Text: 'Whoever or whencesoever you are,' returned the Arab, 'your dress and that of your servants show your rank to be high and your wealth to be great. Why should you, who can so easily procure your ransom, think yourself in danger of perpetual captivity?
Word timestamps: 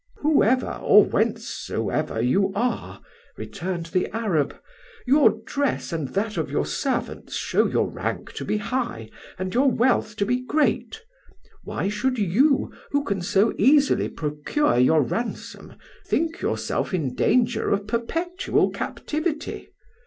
'Whoever 0.21 0.79
or 0.81 1.05
whencesoever 1.05 2.19
you 2.21 2.51
are,' 2.55 3.01
returned 3.37 3.85
the 3.93 4.07
Arab, 4.07 4.59
'your 5.05 5.37
dress 5.45 5.93
and 5.93 6.07
that 6.15 6.37
of 6.37 6.49
your 6.49 6.65
servants 6.65 7.35
show 7.35 7.67
your 7.67 7.87
rank 7.87 8.31
to 8.33 8.43
be 8.43 8.57
high 8.57 9.11
and 9.37 9.53
your 9.53 9.69
wealth 9.69 10.15
to 10.15 10.25
be 10.25 10.41
great. 10.43 11.03
Why 11.65 11.87
should 11.87 12.17
you, 12.17 12.73
who 12.89 13.03
can 13.03 13.21
so 13.21 13.53
easily 13.59 14.09
procure 14.09 14.79
your 14.79 15.03
ransom, 15.03 15.73
think 16.07 16.41
yourself 16.41 16.95
in 16.95 17.13
danger 17.13 17.69
of 17.69 17.85
perpetual 17.85 18.71
captivity? 18.71 19.69